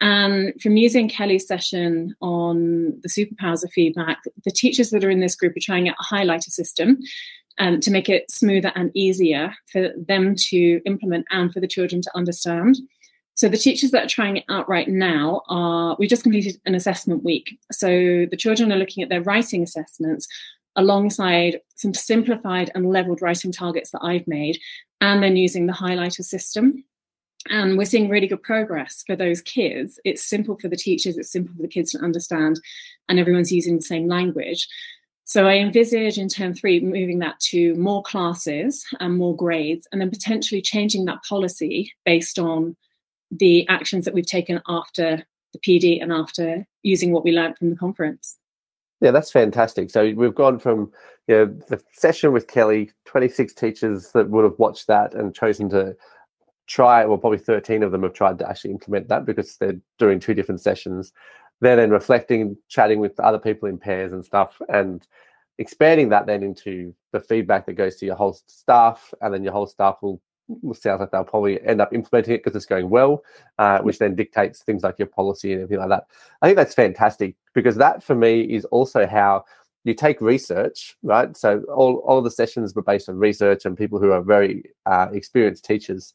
And 0.00 0.52
from 0.62 0.76
using 0.76 1.08
Kelly's 1.08 1.48
session 1.48 2.14
on 2.20 3.00
the 3.02 3.08
superpowers 3.08 3.64
of 3.64 3.72
feedback, 3.72 4.18
the 4.44 4.50
teachers 4.50 4.90
that 4.90 5.02
are 5.02 5.10
in 5.10 5.20
this 5.20 5.34
group 5.34 5.56
are 5.56 5.60
trying 5.60 5.88
out 5.88 5.96
a 5.98 6.14
highlighter 6.14 6.50
system 6.50 6.98
um, 7.58 7.80
to 7.80 7.90
make 7.90 8.08
it 8.08 8.30
smoother 8.30 8.72
and 8.74 8.90
easier 8.94 9.54
for 9.72 9.90
them 9.96 10.34
to 10.50 10.80
implement 10.84 11.26
and 11.30 11.52
for 11.52 11.60
the 11.60 11.66
children 11.66 12.02
to 12.02 12.10
understand. 12.14 12.76
So 13.36 13.48
the 13.48 13.56
teachers 13.56 13.92
that 13.92 14.04
are 14.04 14.08
trying 14.08 14.38
it 14.38 14.44
out 14.48 14.68
right 14.68 14.88
now 14.88 15.42
are 15.48 15.94
we 15.98 16.08
just 16.08 16.24
completed 16.24 16.60
an 16.66 16.74
assessment 16.74 17.22
week. 17.22 17.58
So 17.70 18.26
the 18.30 18.36
children 18.36 18.72
are 18.72 18.78
looking 18.78 19.02
at 19.02 19.08
their 19.08 19.22
writing 19.22 19.62
assessments 19.62 20.26
alongside 20.74 21.60
some 21.76 21.94
simplified 21.94 22.70
and 22.74 22.90
leveled 22.90 23.22
writing 23.22 23.52
targets 23.52 23.90
that 23.92 24.02
I've 24.02 24.26
made, 24.26 24.58
and 25.00 25.22
then 25.22 25.36
using 25.36 25.66
the 25.66 25.72
highlighter 25.72 26.24
system 26.24 26.84
and 27.50 27.78
we're 27.78 27.84
seeing 27.84 28.08
really 28.08 28.26
good 28.26 28.42
progress 28.42 29.02
for 29.06 29.16
those 29.16 29.40
kids. 29.40 30.00
It's 30.04 30.24
simple 30.24 30.56
for 30.58 30.68
the 30.68 30.76
teachers, 30.76 31.16
it's 31.16 31.30
simple 31.30 31.54
for 31.54 31.62
the 31.62 31.68
kids 31.68 31.92
to 31.92 31.98
understand, 31.98 32.60
and 33.08 33.18
everyone's 33.18 33.52
using 33.52 33.76
the 33.76 33.82
same 33.82 34.08
language. 34.08 34.66
So 35.24 35.46
I 35.46 35.56
envisage 35.56 36.18
in 36.18 36.28
term 36.28 36.54
three 36.54 36.80
moving 36.80 37.18
that 37.20 37.40
to 37.40 37.74
more 37.74 38.02
classes 38.02 38.84
and 39.00 39.16
more 39.16 39.36
grades, 39.36 39.88
and 39.92 40.00
then 40.00 40.10
potentially 40.10 40.62
changing 40.62 41.04
that 41.06 41.22
policy 41.24 41.92
based 42.04 42.38
on 42.38 42.76
the 43.30 43.66
actions 43.68 44.04
that 44.04 44.14
we've 44.14 44.26
taken 44.26 44.60
after 44.68 45.24
the 45.52 45.58
PD 45.58 46.02
and 46.02 46.12
after 46.12 46.66
using 46.82 47.12
what 47.12 47.24
we 47.24 47.32
learned 47.32 47.56
from 47.58 47.70
the 47.70 47.76
conference. 47.76 48.38
Yeah, 49.00 49.10
that's 49.10 49.30
fantastic. 49.30 49.90
So 49.90 50.12
we've 50.14 50.34
gone 50.34 50.58
from 50.58 50.90
you 51.28 51.34
know, 51.34 51.46
the 51.68 51.82
session 51.92 52.32
with 52.32 52.46
Kelly, 52.46 52.92
26 53.04 53.52
teachers 53.54 54.10
that 54.12 54.30
would 54.30 54.44
have 54.44 54.58
watched 54.58 54.86
that 54.86 55.14
and 55.14 55.34
chosen 55.34 55.68
to 55.70 55.96
try, 56.66 57.04
well, 57.04 57.18
probably 57.18 57.38
13 57.38 57.82
of 57.82 57.92
them 57.92 58.02
have 58.02 58.12
tried 58.12 58.38
to 58.38 58.48
actually 58.48 58.70
implement 58.72 59.08
that 59.08 59.24
because 59.24 59.56
they're 59.56 59.80
doing 59.98 60.18
two 60.18 60.34
different 60.34 60.60
sessions. 60.60 61.12
They're 61.60 61.76
then 61.76 61.90
reflecting, 61.90 62.56
chatting 62.68 63.00
with 63.00 63.18
other 63.20 63.38
people 63.38 63.68
in 63.68 63.78
pairs 63.78 64.12
and 64.12 64.24
stuff, 64.24 64.60
and 64.68 65.06
expanding 65.58 66.10
that 66.10 66.26
then 66.26 66.42
into 66.42 66.94
the 67.12 67.20
feedback 67.20 67.66
that 67.66 67.74
goes 67.74 67.96
to 67.96 68.06
your 68.06 68.16
whole 68.16 68.38
staff, 68.46 69.12
and 69.20 69.32
then 69.32 69.42
your 69.42 69.52
whole 69.52 69.66
staff 69.66 69.98
will, 70.02 70.12
will 70.12 70.20
sounds 70.74 71.00
like 71.00 71.10
they'll 71.10 71.24
probably 71.24 71.60
end 71.62 71.80
up 71.80 71.92
implementing 71.92 72.34
it 72.34 72.44
because 72.44 72.56
it's 72.56 72.66
going 72.66 72.88
well, 72.88 73.22
uh, 73.58 73.80
which 73.80 73.98
then 73.98 74.14
dictates 74.14 74.62
things 74.62 74.82
like 74.82 74.98
your 74.98 75.08
policy 75.08 75.52
and 75.52 75.62
everything 75.62 75.80
like 75.80 75.88
that. 75.88 76.06
I 76.42 76.46
think 76.46 76.56
that's 76.56 76.74
fantastic 76.74 77.36
because 77.54 77.76
that 77.76 78.02
for 78.02 78.14
me 78.14 78.42
is 78.42 78.64
also 78.66 79.06
how 79.06 79.44
you 79.84 79.94
take 79.94 80.20
research, 80.20 80.96
right? 81.02 81.36
So 81.36 81.62
all, 81.72 81.96
all 82.06 82.18
of 82.18 82.24
the 82.24 82.30
sessions 82.30 82.74
were 82.74 82.82
based 82.82 83.08
on 83.08 83.16
research 83.16 83.64
and 83.64 83.76
people 83.76 84.00
who 84.00 84.12
are 84.12 84.22
very 84.22 84.64
uh, 84.84 85.08
experienced 85.12 85.64
teachers 85.64 86.12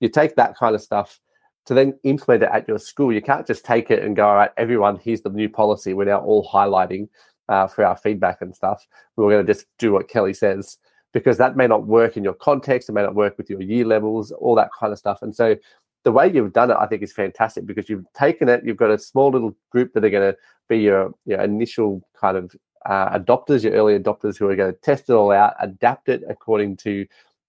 you 0.00 0.08
take 0.08 0.34
that 0.36 0.56
kind 0.56 0.74
of 0.74 0.82
stuff 0.82 1.20
to 1.66 1.74
then 1.74 1.98
implement 2.02 2.42
it 2.42 2.48
at 2.52 2.66
your 2.66 2.78
school. 2.78 3.12
You 3.12 3.22
can't 3.22 3.46
just 3.46 3.64
take 3.64 3.90
it 3.90 4.02
and 4.02 4.16
go, 4.16 4.26
all 4.26 4.34
right, 4.34 4.50
everyone, 4.56 4.96
here's 4.96 5.20
the 5.20 5.30
new 5.30 5.48
policy. 5.48 5.92
We're 5.92 6.06
now 6.06 6.20
all 6.20 6.48
highlighting 6.48 7.08
uh, 7.48 7.66
for 7.66 7.84
our 7.84 7.96
feedback 7.96 8.40
and 8.40 8.54
stuff. 8.54 8.84
We're 9.16 9.30
going 9.30 9.46
to 9.46 9.52
just 9.52 9.66
do 9.78 9.92
what 9.92 10.08
Kelly 10.08 10.34
says 10.34 10.78
because 11.12 11.38
that 11.38 11.56
may 11.56 11.66
not 11.66 11.86
work 11.86 12.16
in 12.16 12.24
your 12.24 12.34
context. 12.34 12.88
It 12.88 12.92
may 12.92 13.02
not 13.02 13.14
work 13.14 13.36
with 13.36 13.50
your 13.50 13.60
year 13.60 13.84
levels, 13.84 14.32
all 14.32 14.54
that 14.56 14.70
kind 14.78 14.92
of 14.92 14.98
stuff. 14.98 15.22
And 15.22 15.34
so 15.34 15.56
the 16.04 16.12
way 16.12 16.30
you've 16.32 16.52
done 16.52 16.70
it, 16.70 16.76
I 16.78 16.86
think, 16.86 17.02
is 17.02 17.12
fantastic 17.12 17.66
because 17.66 17.88
you've 17.88 18.10
taken 18.12 18.48
it. 18.48 18.64
You've 18.64 18.76
got 18.76 18.90
a 18.90 18.98
small 18.98 19.30
little 19.30 19.54
group 19.70 19.92
that 19.94 20.04
are 20.04 20.10
going 20.10 20.32
to 20.32 20.38
be 20.68 20.78
your, 20.78 21.12
your 21.26 21.40
initial 21.40 22.02
kind 22.18 22.36
of 22.36 22.54
uh, 22.86 23.18
adopters, 23.18 23.62
your 23.62 23.74
early 23.74 23.98
adopters 23.98 24.38
who 24.38 24.48
are 24.48 24.56
going 24.56 24.72
to 24.72 24.80
test 24.80 25.10
it 25.10 25.12
all 25.12 25.32
out, 25.32 25.54
adapt 25.60 26.08
it 26.08 26.22
according 26.28 26.76
to 26.78 27.06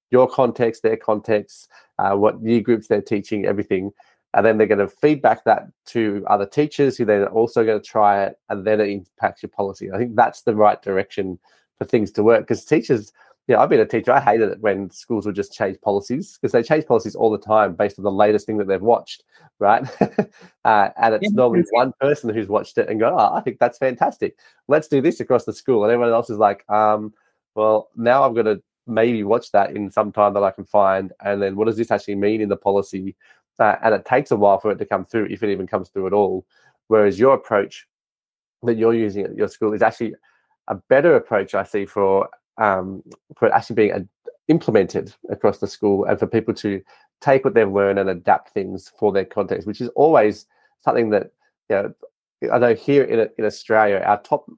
your 0.10 0.28
context, 0.28 0.84
their 0.84 0.98
context, 0.98 1.70
uh, 2.00 2.14
what 2.16 2.42
year 2.44 2.60
groups 2.60 2.88
they're 2.88 3.02
teaching, 3.02 3.46
everything. 3.46 3.92
And 4.34 4.46
then 4.46 4.58
they're 4.58 4.68
going 4.68 4.80
to 4.80 4.88
feedback 4.88 5.44
that 5.46 5.68
to 5.88 6.24
other 6.28 6.46
teachers 6.46 6.98
who 6.98 7.06
then 7.06 7.22
are 7.22 7.28
also 7.28 7.66
going 7.66 7.82
to 7.82 7.86
try 7.86 8.24
it, 8.24 8.38
and 8.50 8.66
then 8.66 8.80
it 8.80 8.90
impacts 8.90 9.44
your 9.44 9.50
policy. 9.50 9.92
I 9.92 9.98
think 9.98 10.16
that's 10.16 10.42
the 10.42 10.56
right 10.56 10.82
direction 10.82 11.40
for 11.78 11.86
things 11.86 12.12
to 12.12 12.24
work 12.24 12.42
because 12.42 12.64
teachers, 12.64 13.12
yeah, 13.48 13.60
I've 13.60 13.70
been 13.70 13.80
a 13.80 13.86
teacher. 13.86 14.12
I 14.12 14.20
hated 14.20 14.50
it 14.50 14.62
when 14.62 14.90
schools 14.92 15.26
would 15.26 15.36
just 15.36 15.54
change 15.54 15.80
policies 15.82 16.38
because 16.38 16.52
they 16.52 16.64
change 16.64 16.86
policies 16.86 17.16
all 17.16 17.32
the 17.32 17.38
time 17.38 17.74
based 17.74 17.98
on 17.98 18.04
the 18.04 18.12
latest 18.12 18.46
thing 18.46 18.58
that 18.58 18.68
they've 18.68 18.82
watched, 18.82 19.24
right? 19.60 19.84
uh, 20.66 20.90
and 20.98 21.16
it's 21.16 21.24
yeah. 21.24 21.30
normally 21.34 21.64
one 21.72 21.92
person 22.00 22.34
who's 22.34 22.48
watched 22.48 22.78
it 22.78 22.88
and 22.88 23.00
go, 23.00 23.16
oh, 23.18 23.34
I 23.34 23.42
think 23.42 23.60
that's 23.60 23.78
fantastic. 23.78 24.38
Let's 24.68 24.88
do 24.88 25.02
this 25.02 25.20
across 25.20 25.46
the 25.46 25.54
school. 25.54 25.84
And 25.84 25.92
everyone 25.92 26.14
else 26.14 26.30
is 26.30 26.38
like, 26.38 26.64
um, 26.70 27.14
well, 27.56 27.90
now 27.96 28.24
I'm 28.24 28.34
going 28.34 28.46
to 28.46 28.62
maybe 28.86 29.24
watch 29.24 29.52
that 29.52 29.76
in 29.76 29.90
some 29.90 30.12
time 30.12 30.34
that 30.36 30.44
I 30.44 30.52
can 30.52 30.66
find. 30.66 31.12
And 31.24 31.42
then 31.42 31.56
what 31.56 31.66
does 31.66 31.78
this 31.78 31.92
actually 31.92 32.16
mean 32.16 32.42
in 32.42 32.50
the 32.50 32.58
policy? 32.58 33.16
Uh, 33.60 33.76
and 33.84 33.94
it 33.94 34.06
takes 34.06 34.32
a 34.32 34.36
while 34.36 34.60
for 34.60 34.72
it 34.72 34.78
to 34.78 34.86
come 34.86 35.06
through, 35.06 35.26
if 35.26 35.44
it 35.44 35.52
even 35.52 35.68
comes 35.68 35.90
through 35.90 36.08
at 36.08 36.14
all. 36.14 36.46
Whereas 36.88 37.20
your 37.20 37.34
approach 37.34 37.88
that 38.64 38.78
you're 38.78 38.94
using 38.94 39.26
at 39.26 39.36
your 39.36 39.48
school 39.48 39.74
is 39.74 39.82
actually 39.82 40.16
a 40.68 40.76
better 40.76 41.16
approach, 41.16 41.54
I 41.54 41.64
see, 41.64 41.86
for 41.86 42.30
um, 42.58 43.04
for 43.38 43.54
actually 43.54 43.76
being 43.76 43.92
a, 43.92 44.06
implemented 44.48 45.14
across 45.30 45.60
the 45.60 45.68
school 45.68 46.06
and 46.06 46.20
for 46.20 46.28
people 46.28 46.54
to 46.54 46.82
take 47.22 47.46
what 47.46 47.54
they've 47.54 47.72
learned 47.72 48.00
and 48.00 48.10
adapt 48.10 48.54
things 48.54 48.92
for 49.00 49.12
their 49.12 49.26
context, 49.26 49.68
which 49.68 49.82
is 49.82 49.90
always 49.90 50.46
something 50.80 51.10
that 51.12 51.32
you 51.70 51.76
know. 51.76 51.94
I 52.52 52.58
know 52.58 52.74
here 52.74 53.04
in 53.04 53.30
in 53.38 53.46
Australia, 53.46 54.02
our 54.04 54.20
top 54.22 54.50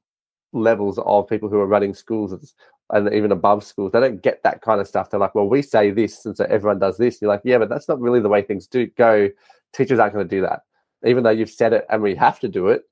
levels 0.53 0.97
of 0.99 1.27
people 1.27 1.49
who 1.49 1.59
are 1.59 1.67
running 1.67 1.93
schools 1.93 2.53
and 2.91 3.13
even 3.13 3.31
above 3.31 3.63
schools, 3.63 3.91
they 3.91 3.99
don't 3.99 4.21
get 4.21 4.43
that 4.43 4.61
kind 4.61 4.79
of 4.79 4.87
stuff. 4.87 5.09
They're 5.09 5.19
like, 5.19 5.35
well, 5.35 5.47
we 5.49 5.61
say 5.61 5.91
this, 5.91 6.25
and 6.25 6.37
so 6.37 6.45
everyone 6.45 6.79
does 6.79 6.97
this. 6.97 7.21
You're 7.21 7.29
like, 7.29 7.41
yeah, 7.43 7.57
but 7.57 7.69
that's 7.69 7.89
not 7.89 7.99
really 7.99 8.19
the 8.19 8.29
way 8.29 8.41
things 8.41 8.67
do 8.67 8.87
go. 8.87 9.29
Teachers 9.73 9.99
aren't 9.99 10.13
going 10.13 10.27
to 10.27 10.35
do 10.35 10.41
that, 10.41 10.61
even 11.05 11.23
though 11.23 11.29
you've 11.31 11.49
said 11.49 11.73
it 11.73 11.85
and 11.89 12.01
we 12.01 12.15
have 12.15 12.39
to 12.41 12.47
do 12.47 12.67
it. 12.67 12.83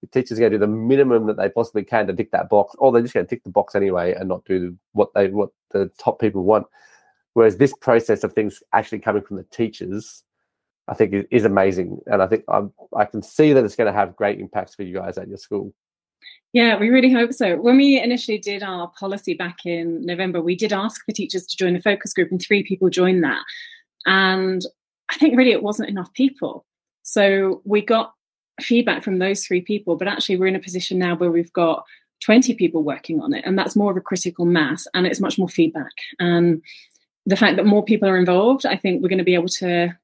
The 0.00 0.06
teachers 0.06 0.38
are 0.38 0.40
going 0.40 0.52
to 0.52 0.58
do 0.58 0.60
the 0.60 0.66
minimum 0.66 1.26
that 1.26 1.36
they 1.36 1.48
possibly 1.48 1.84
can 1.84 2.06
to 2.06 2.14
tick 2.14 2.30
that 2.30 2.48
box, 2.48 2.74
or 2.78 2.90
they're 2.90 3.02
just 3.02 3.14
going 3.14 3.26
to 3.26 3.30
tick 3.30 3.44
the 3.44 3.50
box 3.50 3.74
anyway 3.74 4.14
and 4.14 4.28
not 4.28 4.44
do 4.44 4.76
what 4.92 5.12
they 5.14 5.28
what 5.28 5.50
the 5.70 5.90
top 5.98 6.20
people 6.20 6.44
want. 6.44 6.66
Whereas 7.34 7.58
this 7.58 7.74
process 7.80 8.24
of 8.24 8.32
things 8.32 8.62
actually 8.72 9.00
coming 9.00 9.22
from 9.22 9.36
the 9.36 9.44
teachers, 9.44 10.24
I 10.88 10.94
think 10.94 11.12
is, 11.12 11.24
is 11.30 11.44
amazing, 11.44 12.00
and 12.06 12.22
I 12.22 12.26
think 12.26 12.44
I'm, 12.48 12.72
I 12.96 13.04
can 13.04 13.22
see 13.22 13.52
that 13.52 13.64
it's 13.64 13.76
going 13.76 13.92
to 13.92 13.98
have 13.98 14.16
great 14.16 14.40
impacts 14.40 14.74
for 14.74 14.82
you 14.82 14.94
guys 14.94 15.18
at 15.18 15.28
your 15.28 15.36
school. 15.36 15.72
Yeah, 16.52 16.78
we 16.78 16.88
really 16.88 17.12
hope 17.12 17.32
so. 17.32 17.56
When 17.56 17.76
we 17.76 18.00
initially 18.00 18.38
did 18.38 18.62
our 18.62 18.90
policy 18.98 19.34
back 19.34 19.64
in 19.64 20.04
November, 20.04 20.40
we 20.40 20.56
did 20.56 20.72
ask 20.72 21.04
for 21.04 21.12
teachers 21.12 21.46
to 21.46 21.56
join 21.56 21.74
the 21.74 21.82
focus 21.82 22.12
group, 22.12 22.30
and 22.30 22.40
three 22.40 22.62
people 22.62 22.88
joined 22.88 23.22
that. 23.22 23.42
And 24.06 24.64
I 25.10 25.16
think 25.16 25.36
really 25.36 25.52
it 25.52 25.62
wasn't 25.62 25.90
enough 25.90 26.12
people. 26.14 26.64
So 27.02 27.62
we 27.64 27.82
got 27.82 28.14
feedback 28.62 29.02
from 29.02 29.18
those 29.18 29.44
three 29.44 29.60
people, 29.60 29.96
but 29.96 30.08
actually 30.08 30.36
we're 30.36 30.46
in 30.46 30.56
a 30.56 30.60
position 30.60 30.98
now 30.98 31.16
where 31.16 31.30
we've 31.30 31.52
got 31.52 31.84
20 32.24 32.54
people 32.54 32.82
working 32.82 33.20
on 33.20 33.32
it, 33.32 33.44
and 33.46 33.58
that's 33.58 33.76
more 33.76 33.90
of 33.90 33.96
a 33.96 34.00
critical 34.00 34.44
mass 34.44 34.86
and 34.94 35.06
it's 35.06 35.20
much 35.20 35.38
more 35.38 35.48
feedback. 35.48 35.92
And 36.18 36.62
the 37.26 37.36
fact 37.36 37.56
that 37.56 37.66
more 37.66 37.84
people 37.84 38.08
are 38.08 38.16
involved, 38.16 38.66
I 38.66 38.76
think 38.76 39.02
we're 39.02 39.08
going 39.08 39.18
to 39.18 39.24
be 39.24 39.34
able 39.34 39.48
to 39.48 39.96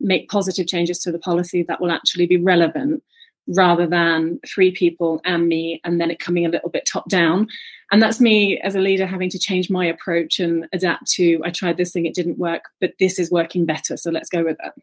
make 0.00 0.28
positive 0.28 0.66
changes 0.66 0.98
to 1.00 1.12
the 1.12 1.18
policy 1.18 1.62
that 1.62 1.80
will 1.80 1.90
actually 1.90 2.26
be 2.26 2.36
relevant 2.36 3.02
rather 3.48 3.86
than 3.86 4.40
three 4.46 4.72
people 4.72 5.20
and 5.24 5.48
me 5.48 5.80
and 5.84 6.00
then 6.00 6.10
it 6.10 6.18
coming 6.18 6.44
a 6.44 6.48
little 6.48 6.68
bit 6.68 6.86
top 6.86 7.08
down. 7.08 7.46
And 7.92 8.02
that's 8.02 8.20
me 8.20 8.58
as 8.60 8.74
a 8.74 8.80
leader 8.80 9.06
having 9.06 9.30
to 9.30 9.38
change 9.38 9.70
my 9.70 9.86
approach 9.86 10.40
and 10.40 10.66
adapt 10.72 11.06
to 11.12 11.40
i 11.44 11.50
tried 11.50 11.76
this 11.76 11.92
thing 11.92 12.06
it 12.06 12.14
didn't 12.14 12.38
work 12.38 12.64
but 12.80 12.94
this 12.98 13.18
is 13.18 13.30
working 13.30 13.64
better 13.64 13.96
so 13.96 14.10
let's 14.10 14.28
go 14.28 14.42
with 14.42 14.56
it. 14.64 14.82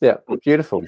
Yeah 0.00 0.16
beautiful. 0.42 0.82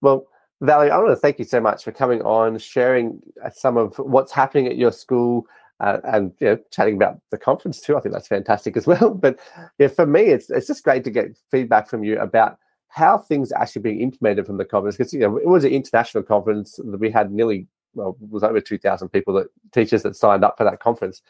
Well 0.00 0.26
valerie 0.60 0.90
i 0.90 0.98
want 0.98 1.10
to 1.10 1.16
thank 1.16 1.38
you 1.38 1.44
so 1.44 1.60
much 1.60 1.84
for 1.84 1.92
coming 1.92 2.20
on 2.22 2.58
sharing 2.58 3.20
uh, 3.44 3.50
some 3.50 3.76
of 3.76 3.96
what's 3.98 4.32
happening 4.32 4.66
at 4.66 4.76
your 4.76 4.92
school 4.92 5.46
uh, 5.80 5.98
and 6.04 6.32
you 6.40 6.46
know, 6.46 6.58
chatting 6.70 6.94
about 6.94 7.18
the 7.30 7.38
conference 7.38 7.80
too. 7.80 7.96
I 7.96 8.00
think 8.00 8.12
that's 8.12 8.28
fantastic 8.28 8.76
as 8.76 8.86
well. 8.86 9.14
But 9.14 9.38
yeah, 9.78 9.88
for 9.88 10.04
me, 10.04 10.20
it's 10.20 10.50
it's 10.50 10.66
just 10.66 10.84
great 10.84 11.04
to 11.04 11.10
get 11.10 11.38
feedback 11.50 11.88
from 11.88 12.04
you 12.04 12.18
about 12.20 12.58
how 12.90 13.16
things 13.16 13.52
are 13.52 13.62
actually 13.62 13.82
being 13.82 14.00
implemented 14.00 14.46
from 14.46 14.58
the 14.58 14.64
conference 14.64 14.96
because 14.96 15.14
you 15.14 15.20
know 15.20 15.36
it 15.36 15.46
was 15.46 15.64
an 15.64 15.72
international 15.72 16.24
conference 16.24 16.78
that 16.84 16.98
we 16.98 17.10
had 17.10 17.32
nearly 17.32 17.66
well 17.94 18.16
it 18.20 18.30
was 18.30 18.42
over 18.42 18.60
2000 18.60 19.08
people 19.08 19.32
that 19.32 19.46
teachers 19.72 20.02
that 20.02 20.16
signed 20.16 20.44
up 20.44 20.58
for 20.58 20.64
that 20.64 20.80
conference 20.80 21.22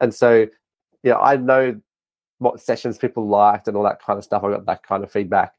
and 0.00 0.14
so 0.14 0.46
yeah 1.02 1.16
i 1.18 1.36
know 1.36 1.78
what 2.38 2.60
sessions 2.60 2.96
people 2.96 3.28
liked 3.28 3.68
and 3.68 3.76
all 3.76 3.82
that 3.82 4.00
kind 4.00 4.18
of 4.18 4.24
stuff 4.24 4.42
i 4.42 4.50
got 4.50 4.64
that 4.64 4.82
kind 4.82 5.04
of 5.04 5.12
feedback 5.12 5.52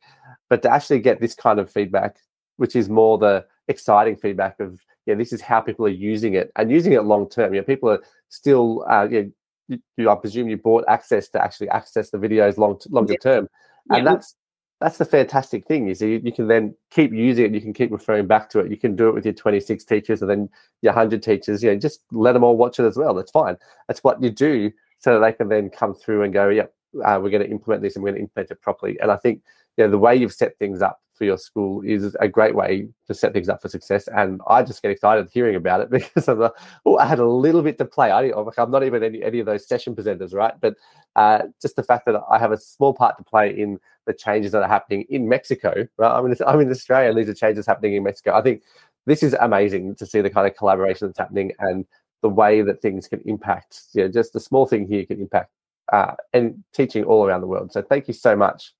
but 0.49 0.63
to 0.63 0.71
actually 0.71 0.99
get 0.99 1.21
this 1.21 1.35
kind 1.35 1.59
of 1.59 1.71
feedback 1.71 2.17
which 2.57 2.75
is 2.75 2.89
more 2.89 3.17
the 3.17 3.45
exciting 3.67 4.15
feedback 4.15 4.59
of 4.59 4.79
yeah 5.05 5.15
this 5.15 5.33
is 5.33 5.41
how 5.41 5.61
people 5.61 5.85
are 5.85 5.89
using 5.89 6.33
it 6.33 6.51
and 6.55 6.71
using 6.71 6.93
it 6.93 7.03
long 7.03 7.29
term. 7.29 7.53
You 7.53 7.61
know 7.61 7.65
people 7.65 7.89
are 7.89 8.01
still 8.29 8.85
uh, 8.89 9.07
yeah, 9.09 9.21
you, 9.67 9.79
you, 9.97 10.09
I 10.09 10.15
presume 10.15 10.49
you 10.49 10.57
bought 10.57 10.85
access 10.87 11.29
to 11.29 11.43
actually 11.43 11.69
access 11.69 12.09
the 12.09 12.17
videos 12.17 12.57
long 12.57 12.79
longer 12.89 13.15
term, 13.15 13.47
and 13.89 14.03
yeah. 14.03 14.13
that's 14.13 14.35
that's 14.81 14.97
the 14.97 15.05
fantastic 15.05 15.65
thing 15.65 15.87
is 15.87 16.01
you, 16.01 16.19
you 16.21 16.33
can 16.33 16.47
then 16.47 16.75
keep 16.91 17.13
using 17.13 17.45
it 17.45 17.53
you 17.53 17.61
can 17.61 17.73
keep 17.73 17.91
referring 17.91 18.27
back 18.27 18.49
to 18.49 18.59
it. 18.59 18.69
You 18.69 18.77
can 18.77 18.95
do 18.95 19.07
it 19.07 19.13
with 19.13 19.23
your 19.23 19.33
26 19.33 19.85
teachers 19.85 20.21
and 20.21 20.29
then 20.29 20.49
your 20.81 20.91
100 20.91 21.23
teachers. 21.23 21.63
You 21.63 21.71
know 21.71 21.79
just 21.79 22.01
let 22.11 22.33
them 22.33 22.43
all 22.43 22.57
watch 22.57 22.79
it 22.79 22.85
as 22.85 22.97
well. 22.97 23.13
That's 23.13 23.31
fine. 23.31 23.55
That's 23.87 24.03
what 24.03 24.21
you 24.21 24.29
do 24.29 24.71
so 24.99 25.13
that 25.13 25.25
they 25.25 25.33
can 25.33 25.47
then 25.47 25.69
come 25.69 25.93
through 25.93 26.23
and 26.23 26.33
go 26.33 26.49
yep 26.49 26.73
uh, 27.03 27.19
we're 27.21 27.29
going 27.29 27.43
to 27.43 27.49
implement 27.49 27.81
this 27.81 27.95
and 27.95 28.03
we're 28.03 28.11
going 28.11 28.19
to 28.19 28.23
implement 28.23 28.51
it 28.51 28.61
properly. 28.61 28.99
And 28.99 29.09
i 29.09 29.17
think 29.17 29.41
you 29.77 29.85
know, 29.85 29.91
the 29.91 29.97
way 29.97 30.15
you've 30.15 30.33
set 30.33 30.57
things 30.59 30.81
up 30.81 31.01
for 31.15 31.25
your 31.25 31.37
school 31.37 31.81
is 31.81 32.15
a 32.19 32.27
great 32.27 32.55
way 32.55 32.87
to 33.07 33.13
set 33.13 33.33
things 33.33 33.49
up 33.49 33.61
for 33.61 33.69
success. 33.69 34.07
And 34.07 34.41
I 34.47 34.63
just 34.63 34.81
get 34.81 34.91
excited 34.91 35.29
hearing 35.31 35.55
about 35.55 35.81
it 35.81 35.89
because 35.91 36.27
I'm 36.27 36.39
like, 36.39 36.53
oh, 36.85 36.97
I 36.97 37.05
had 37.05 37.19
a 37.19 37.25
little 37.25 37.61
bit 37.61 37.77
to 37.77 37.85
play. 37.85 38.11
I, 38.11 38.31
I'm 38.57 38.71
not 38.71 38.83
even 38.83 39.03
any, 39.03 39.23
any 39.23 39.39
of 39.39 39.45
those 39.45 39.67
session 39.67 39.95
presenters, 39.95 40.33
right? 40.33 40.53
But 40.59 40.75
uh, 41.15 41.43
just 41.61 41.75
the 41.75 41.83
fact 41.83 42.05
that 42.05 42.21
I 42.29 42.39
have 42.39 42.51
a 42.51 42.57
small 42.57 42.93
part 42.93 43.17
to 43.17 43.23
play 43.23 43.49
in 43.49 43.79
the 44.05 44.13
changes 44.13 44.51
that 44.51 44.63
are 44.63 44.67
happening 44.67 45.05
in 45.09 45.29
Mexico, 45.29 45.87
right? 45.97 46.17
I 46.17 46.21
mean, 46.21 46.35
I'm 46.45 46.59
in 46.59 46.71
Australia 46.71 47.09
and 47.09 47.17
these 47.17 47.29
are 47.29 47.33
changes 47.33 47.67
happening 47.67 47.93
in 47.95 48.03
Mexico. 48.03 48.33
I 48.33 48.41
think 48.41 48.63
this 49.05 49.23
is 49.23 49.35
amazing 49.39 49.95
to 49.95 50.05
see 50.05 50.21
the 50.21 50.29
kind 50.29 50.47
of 50.47 50.55
collaboration 50.55 51.07
that's 51.07 51.19
happening 51.19 51.51
and 51.59 51.85
the 52.21 52.29
way 52.29 52.61
that 52.61 52.81
things 52.81 53.07
can 53.07 53.21
impact. 53.25 53.81
Know, 53.93 54.07
just 54.07 54.35
a 54.35 54.39
small 54.39 54.65
thing 54.65 54.87
here 54.87 55.05
can 55.05 55.19
impact 55.19 55.51
uh, 55.91 56.13
and 56.31 56.63
teaching 56.73 57.03
all 57.03 57.25
around 57.25 57.41
the 57.41 57.47
world. 57.47 57.71
So 57.71 57.81
thank 57.81 58.07
you 58.07 58.13
so 58.13 58.35
much. 58.35 58.73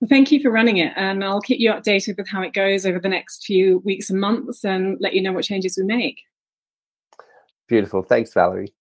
Well, 0.00 0.08
thank 0.08 0.30
you 0.30 0.40
for 0.40 0.50
running 0.50 0.76
it, 0.76 0.92
and 0.96 1.24
I'll 1.24 1.40
keep 1.40 1.58
you 1.58 1.70
updated 1.70 2.18
with 2.18 2.28
how 2.28 2.42
it 2.42 2.52
goes 2.52 2.84
over 2.84 2.98
the 2.98 3.08
next 3.08 3.44
few 3.44 3.78
weeks 3.78 4.10
and 4.10 4.20
months 4.20 4.64
and 4.64 4.98
let 5.00 5.14
you 5.14 5.22
know 5.22 5.32
what 5.32 5.44
changes 5.44 5.78
we 5.78 5.84
make. 5.84 6.20
Beautiful. 7.68 8.02
Thanks, 8.02 8.32
Valerie. 8.34 8.72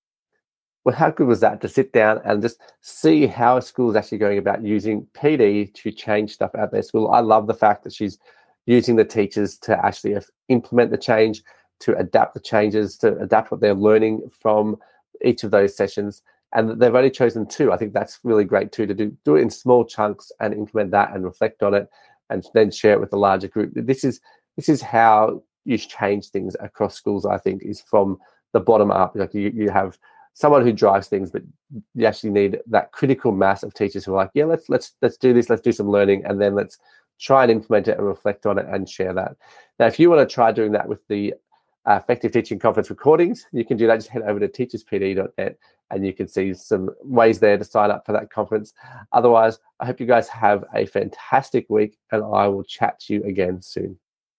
Well, 0.83 0.95
how 0.95 1.09
good 1.09 1.27
was 1.27 1.39
that 1.39 1.61
to 1.61 1.69
sit 1.69 1.93
down 1.93 2.21
and 2.25 2.41
just 2.41 2.59
see 2.81 3.25
how 3.25 3.57
a 3.57 3.61
school 3.61 3.89
is 3.89 3.95
actually 3.95 4.19
going 4.19 4.37
about 4.37 4.63
using 4.63 5.07
PD 5.15 5.73
to 5.73 5.91
change 5.91 6.33
stuff 6.33 6.51
at 6.53 6.71
their 6.71 6.83
school? 6.83 7.09
I 7.09 7.21
love 7.21 7.47
the 7.47 7.55
fact 7.55 7.83
that 7.83 7.93
she's 7.93 8.19
using 8.67 8.95
the 8.95 9.05
teachers 9.05 9.57
to 9.59 9.83
actually 9.83 10.15
uh, 10.15 10.21
implement 10.49 10.91
the 10.91 10.97
change, 10.97 11.41
to 11.79 11.97
adapt 11.97 12.35
the 12.35 12.39
changes, 12.39 12.97
to 12.97 13.17
adapt 13.17 13.51
what 13.51 13.61
they're 13.61 13.73
learning 13.73 14.29
from 14.31 14.77
each 15.23 15.43
of 15.43 15.49
those 15.49 15.75
sessions 15.75 16.21
and 16.55 16.81
they've 16.81 16.95
only 16.95 17.12
chosen 17.12 17.45
two. 17.45 17.71
I 17.71 17.77
think 17.77 17.93
that's 17.93 18.19
really 18.24 18.45
great 18.45 18.71
too 18.71 18.88
to 18.88 18.93
do 18.93 19.15
do 19.24 19.35
it 19.35 19.41
in 19.41 19.50
small 19.50 19.85
chunks 19.85 20.31
and 20.39 20.53
implement 20.53 20.91
that 20.91 21.13
and 21.13 21.24
reflect 21.24 21.62
on 21.62 21.74
it, 21.74 21.88
and 22.29 22.43
then 22.53 22.71
share 22.71 22.93
it 22.93 23.00
with 23.00 23.12
the 23.12 23.17
larger 23.17 23.47
group. 23.47 23.74
This 23.75 24.03
is 24.03 24.21
this 24.55 24.69
is 24.69 24.81
how 24.81 25.43
you 25.65 25.77
change 25.77 26.29
things 26.29 26.55
across 26.59 26.95
schools. 26.95 27.25
I 27.25 27.38
think 27.38 27.62
is 27.63 27.81
from 27.81 28.17
the 28.53 28.59
bottom 28.59 28.89
up. 28.89 29.15
Like 29.15 29.33
you, 29.33 29.51
you 29.53 29.69
have 29.69 29.97
someone 30.33 30.63
who 30.63 30.74
drives 30.74 31.07
things, 31.07 31.31
but 31.31 31.43
you 31.93 32.05
actually 32.05 32.29
need 32.31 32.59
that 32.67 32.91
critical 32.91 33.31
mass 33.31 33.63
of 33.63 33.74
teachers 33.74 34.05
who 34.05 34.13
are 34.13 34.17
like, 34.17 34.31
yeah, 34.33 34.45
let's 34.45 34.69
let's 34.69 34.93
let's 35.01 35.17
do 35.17 35.33
this, 35.33 35.50
let's 35.50 35.62
do 35.62 35.71
some 35.71 35.89
learning, 35.89 36.24
and 36.25 36.41
then 36.41 36.55
let's 36.55 36.77
try 37.19 37.43
and 37.43 37.51
implement 37.51 37.88
it 37.88 37.97
and 37.97 38.05
reflect 38.07 38.45
on 38.45 38.57
it 38.57 38.65
and 38.69 38.89
share 38.89 39.13
that. 39.13 39.35
Now, 39.79 39.88
if 39.88 40.00
you 40.00 40.09
want 40.09 40.27
to 40.27 40.33
try 40.33 40.51
doing 40.51 40.74
that 40.74 40.88
with 40.88 41.05
the 41.07 41.33
uh, 41.85 41.99
effective 42.01 42.31
teaching 42.31 42.59
conference 42.59 42.89
recordings, 42.89 43.45
you 43.51 43.65
can 43.65 43.77
do 43.77 43.87
that. 43.87 43.97
Just 43.97 44.09
head 44.09 44.23
over 44.23 44.39
to 44.39 44.47
teacherspd.net 44.47 45.57
and 45.91 46.05
you 46.05 46.13
can 46.13 46.27
see 46.27 46.53
some 46.53 46.89
ways 47.03 47.39
there 47.39 47.57
to 47.57 47.63
sign 47.63 47.91
up 47.91 48.05
for 48.05 48.11
that 48.11 48.31
conference. 48.31 48.73
Otherwise, 49.11 49.59
I 49.79 49.85
hope 49.85 49.99
you 49.99 50.05
guys 50.05 50.27
have 50.29 50.63
a 50.73 50.85
fantastic 50.85 51.69
week 51.69 51.97
and 52.11 52.23
I 52.23 52.47
will 52.47 52.63
chat 52.63 52.99
to 53.01 53.13
you 53.13 53.23
again 53.23 53.61
soon. 53.61 53.97